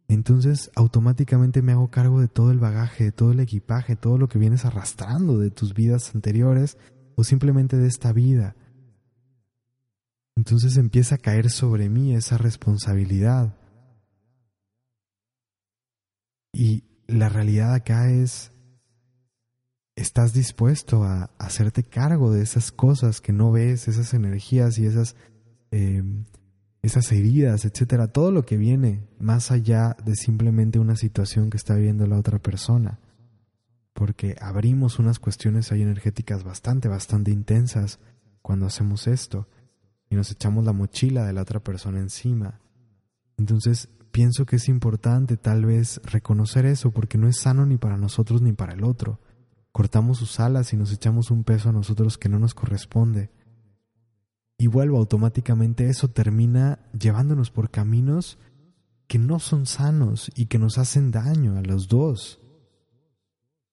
[0.09, 4.29] entonces automáticamente me hago cargo de todo el bagaje, de todo el equipaje, todo lo
[4.29, 6.79] que vienes arrastrando de tus vidas anteriores
[7.17, 8.55] o simplemente de esta vida.
[10.37, 13.57] Entonces empieza a caer sobre mí esa responsabilidad.
[16.53, 18.53] Y la realidad acá es
[19.97, 25.17] estás dispuesto a hacerte cargo de esas cosas que no ves, esas energías y esas,
[25.71, 26.27] em,
[26.83, 31.75] esas heridas, etcétera, todo lo que viene más allá de simplemente una situación que está
[31.75, 33.01] viviendo la otra persona.
[33.93, 37.99] Porque abrimos unas cuestiones ahí energéticas bastante, bastante intensas
[38.43, 39.49] cuando hacemos esto
[40.11, 42.61] y nos echamos la mochila de la otra persona encima.
[43.39, 47.97] Entonces, pienso que es importante tal vez reconocer eso porque no es sano ni para
[47.97, 49.19] nosotros ni para el otro
[49.77, 53.29] cortamos sus alas y nos echamos un peso a nosotros que no nos corresponde.
[54.59, 58.39] Y vuelvo automáticamente eso termina llevándonos por caminos
[59.07, 62.41] que no son sanos y que nos hacen daño a los dos.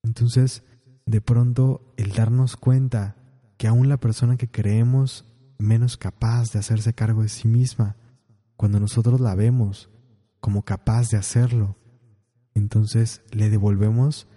[0.04, 0.64] Entonces,
[1.06, 3.16] de pronto, el darnos cuenta
[3.58, 5.26] que aún la persona que creemos
[5.58, 7.96] menos capaz de hacerse cargo de sí misma,
[8.58, 9.90] cuando nosotros la vemos
[10.40, 11.78] como capaz de hacerlo,
[12.54, 14.28] entonces le devolvemos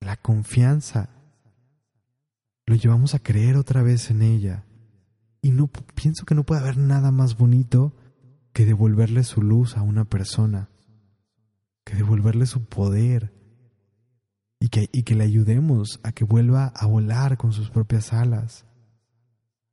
[0.00, 1.10] la confianza.
[2.66, 4.64] Lo llevamos a creer otra vez en ella.
[5.42, 7.94] Y no pienso que no puede haber nada más bonito
[8.52, 10.68] que devolverle su luz a una persona,
[11.84, 13.32] que devolverle su poder
[14.58, 18.66] y que, y que le ayudemos a que vuelva a volar con sus propias alas.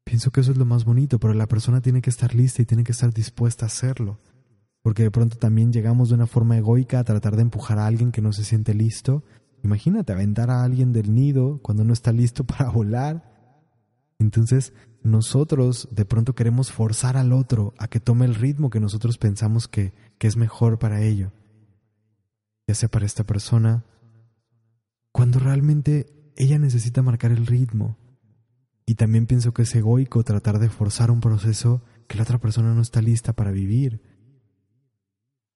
[0.06, 2.66] Pienso que eso es lo más bonito, pero la persona tiene que estar lista y
[2.66, 4.20] tiene que estar dispuesta a hacerlo,
[4.82, 8.14] porque de pronto también llegamos de una forma egoica a tratar de empujar a alguien
[8.14, 9.24] que no se siente listo
[9.64, 13.37] Imagínate aventar a alguien del nido cuando no está listo para volar.
[14.20, 19.18] Entonces, nosotros de pronto queremos forzar al otro a que tome el ritmo que nosotros
[19.18, 21.32] pensamos que, que es mejor para ello.
[22.68, 23.86] Ya sea para esta persona,
[25.12, 27.98] cuando realmente ella necesita marcar el ritmo.
[28.86, 32.74] Y también pienso que es egoico tratar de forzar un proceso que la otra persona
[32.74, 34.02] no está lista para vivir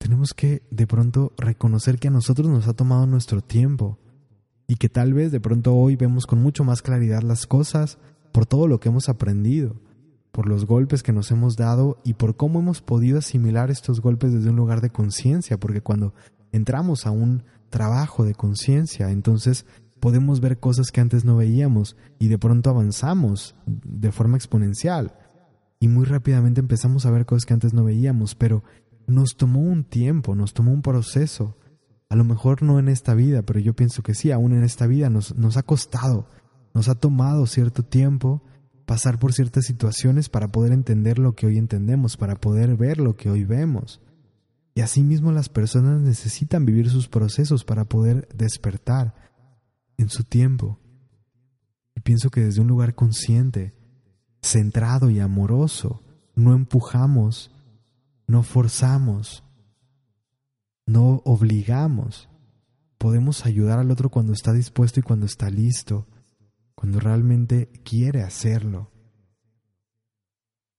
[0.02, 4.00] tenemos que de pronto reconocer que a nosotros nos ha tomado nuestro tiempo
[4.68, 8.00] y que tal vez de pronto hoy vemos con mucho más claridad las cosas
[8.32, 9.76] por todo lo que hemos aprendido,
[10.32, 14.34] por los golpes que nos hemos dado y por cómo hemos podido asimilar estos golpes
[14.34, 16.14] desde un lugar de conciencia, porque cuando
[16.52, 19.66] entramos a un trabajo de conciencia, entonces
[20.00, 25.14] podemos ver cosas que antes no veíamos y de pronto avanzamos de forma exponencial
[25.82, 28.64] y muy rápidamente empezamos a ver cosas que antes no veíamos, pero
[29.08, 31.58] nos tomó un tiempo, nos tomó un proceso.
[32.08, 34.86] A lo mejor no en esta vida, pero yo pienso que sí, aún en esta
[34.86, 36.28] vida nos, nos ha costado,
[36.74, 38.42] nos ha tomado cierto tiempo
[38.86, 43.16] pasar por ciertas situaciones para poder entender lo que hoy entendemos, para poder ver lo
[43.16, 44.02] que hoy vemos.
[44.74, 49.16] Y asimismo las personas necesitan vivir sus procesos para poder despertar
[49.98, 50.80] en su tiempo.
[51.96, 53.74] Y pienso que desde un lugar consciente,
[54.42, 56.04] centrado y amoroso,
[56.36, 57.52] no empujamos
[58.32, 59.44] no forzamos,
[60.86, 62.30] no obligamos.
[62.98, 66.08] Podemos ayudar al otro cuando está dispuesto y cuando está listo,
[66.82, 68.90] cuando realmente quiere hacerlo.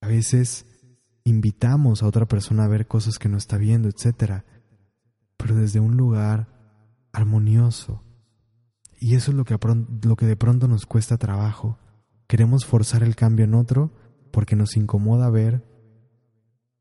[0.01, 0.67] A veces
[1.23, 4.43] invitamos a otra persona a ver cosas que no está viendo, etc.
[5.37, 6.49] Pero desde un lugar
[7.13, 8.03] armonioso.
[8.99, 9.57] Y eso es lo que,
[10.03, 11.79] lo que de pronto nos cuesta trabajo.
[12.27, 13.93] Queremos forzar el cambio en otro
[14.33, 15.65] porque nos incomoda ver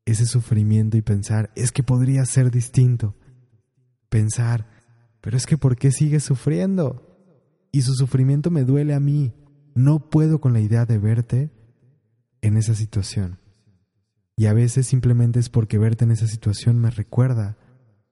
[0.04, 3.14] ese sufrimiento y pensar, es que podría ser distinto.
[4.08, 4.66] Pensar,
[5.20, 7.11] pero es que ¿por qué sigue sufriendo?
[7.72, 9.32] Y su sufrimiento me duele a mí.
[9.74, 11.50] No puedo con la idea de verte
[12.42, 13.38] en esa situación.
[14.36, 17.56] Y a veces simplemente es porque verte en esa situación me recuerda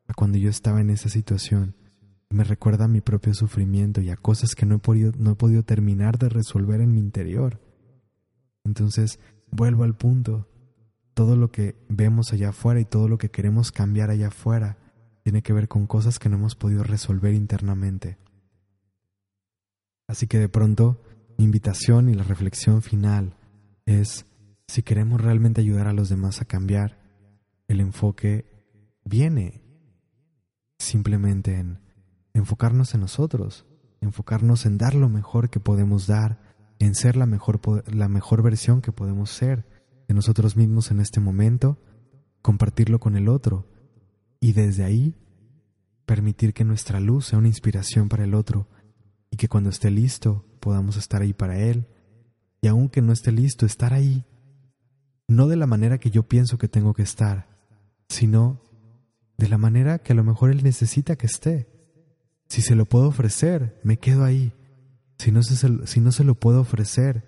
[0.07, 1.75] a cuando yo estaba en esa situación.
[2.31, 5.37] Me recuerda a mi propio sufrimiento y a cosas que no he podido, no he
[5.37, 7.61] podido terminar de resolver en mi interior.
[8.65, 9.19] Entonces,
[9.51, 10.47] vuelvo al punto.
[11.13, 14.79] Todo lo que vemos allá afuera y todo lo que queremos cambiar allá afuera
[15.23, 18.17] tiene que ver con cosas que no hemos podido resolver internamente.
[20.11, 21.01] Así que de pronto,
[21.39, 23.37] invitación y la reflexión final
[23.87, 24.27] es,
[24.67, 26.99] si queremos realmente ayudar a los demás a cambiar,
[27.69, 28.45] el enfoque
[29.05, 29.63] viene
[30.81, 31.79] simplemente en
[32.35, 33.67] enfocarnos en nosotros,
[34.01, 36.41] enfocarnos en dar lo mejor que podemos dar,
[36.81, 39.65] en ser la mejor, la mejor versión que podemos ser
[40.09, 41.79] de nosotros mismos en este momento,
[42.43, 43.69] compartirlo con el otro
[44.41, 45.15] y desde ahí
[46.05, 48.67] permitir que nuestra luz sea una inspiración para el otro
[49.31, 51.87] y que cuando esté listo podamos estar ahí para él
[52.61, 54.25] y aunque no esté listo, estar ahí,
[55.29, 57.49] no de la manera que yo pienso que tengo que estar,
[58.09, 58.63] sino
[59.39, 61.69] de la manera que a lo mejor él necesita que esté.
[62.49, 64.53] Si se lo puedo ofrecer, me quedo ahí.
[65.19, 67.25] Si no, se, si no se lo puedo ofrecer,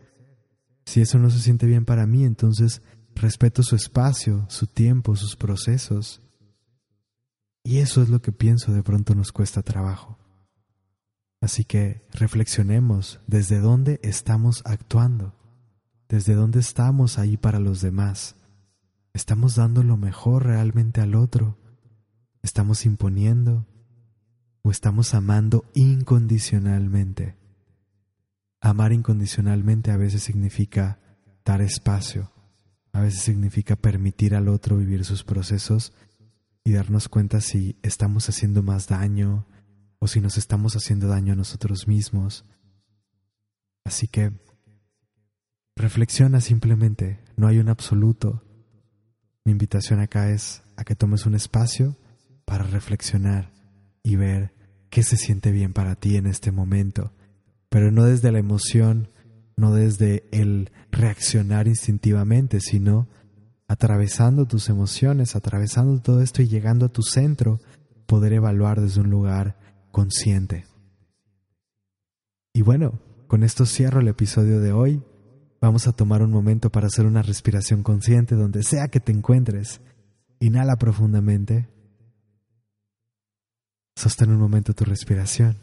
[0.84, 2.82] si eso no se siente bien para mí, entonces
[3.14, 6.20] respeto su espacio, su tiempo, sus procesos.
[7.64, 10.18] Y eso es lo que pienso de pronto nos cuesta trabajo.
[11.42, 15.34] Así que reflexionemos desde dónde estamos actuando,
[16.08, 18.36] desde dónde estamos ahí para los demás.
[19.12, 21.58] ¿Estamos dando lo mejor realmente al otro?
[22.42, 23.66] ¿Estamos imponiendo?
[24.62, 27.34] ¿O estamos amando incondicionalmente?
[28.60, 31.00] Amar incondicionalmente a veces significa
[31.44, 32.30] dar espacio,
[32.92, 35.92] a veces significa permitir al otro vivir sus procesos
[36.62, 39.44] y darnos cuenta si estamos haciendo más daño,
[40.02, 42.44] o si nos estamos haciendo daño a nosotros mismos.
[43.84, 44.32] Así que
[45.76, 48.42] reflexiona simplemente, no hay un absoluto.
[49.44, 51.96] Mi invitación acá es a que tomes un espacio
[52.44, 53.52] para reflexionar
[54.02, 54.52] y ver
[54.90, 57.12] qué se siente bien para ti en este momento,
[57.68, 59.08] pero no desde la emoción,
[59.56, 63.06] no desde el reaccionar instintivamente, sino
[63.68, 67.60] atravesando tus emociones, atravesando todo esto y llegando a tu centro,
[68.06, 69.61] poder evaluar desde un lugar
[69.92, 70.66] consciente.
[72.52, 75.02] Y bueno, con esto cierro el episodio de hoy.
[75.60, 79.80] Vamos a tomar un momento para hacer una respiración consciente donde sea que te encuentres.
[80.40, 81.68] Inhala profundamente.
[83.94, 85.56] Sostén un momento tu respiración.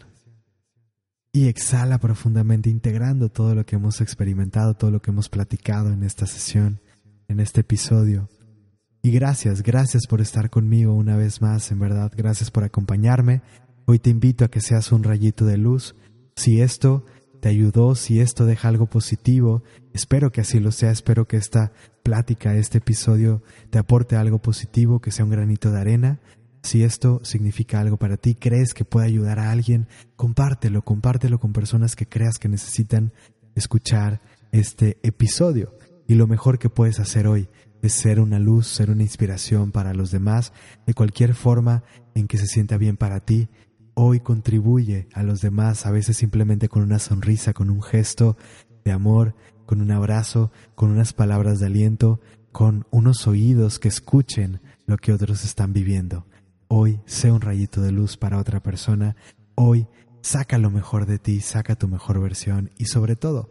[1.33, 6.03] Y exhala profundamente integrando todo lo que hemos experimentado, todo lo que hemos platicado en
[6.03, 6.79] esta sesión,
[7.27, 8.29] en este episodio.
[9.01, 13.41] Y gracias, gracias por estar conmigo una vez más, en verdad, gracias por acompañarme.
[13.91, 15.95] Hoy te invito a que seas un rayito de luz.
[16.35, 17.05] Si esto
[17.41, 19.63] te ayudó, si esto deja algo positivo,
[19.95, 21.71] espero que así lo sea, espero que esta
[22.03, 26.19] plática, este episodio te aporte algo positivo, que sea un granito de arena.
[26.61, 31.51] Si esto significa algo para ti, crees que puede ayudar a alguien, compártelo, compártelo con
[31.51, 33.11] personas que creas que necesitan
[33.55, 34.21] escuchar
[34.51, 35.73] este episodio.
[36.07, 37.49] Y lo mejor que puedes hacer hoy
[37.81, 40.53] es ser una luz, ser una inspiración para los demás,
[40.85, 41.81] de cualquier forma
[42.13, 43.49] en que se sienta bien para ti
[44.01, 48.37] hoy contribuye a los demás, a veces simplemente con una sonrisa, con un gesto
[48.85, 49.35] de amor,
[49.65, 52.21] con un abrazo, con unas palabras de aliento,
[52.53, 56.25] con unos oídos que escuchen lo que otros están viviendo.
[56.69, 59.17] Hoy sé un rayito de luz para otra persona.
[59.55, 59.89] Hoy
[60.21, 63.49] saca lo mejor de ti, saca tu mejor versión y sobre todo,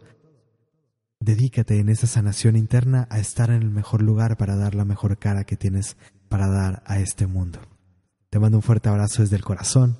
[1.19, 5.19] dedícate en esa sanación interna a estar en el mejor lugar para dar la mejor
[5.19, 5.95] cara que tienes
[6.27, 7.59] para dar a este mundo.
[8.31, 9.99] Te mando un fuerte abrazo desde el corazón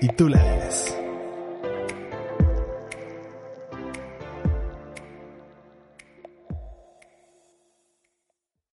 [0.00, 0.97] y tú la eres.